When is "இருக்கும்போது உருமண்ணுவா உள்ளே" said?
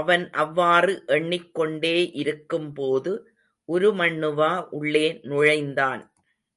2.14-5.06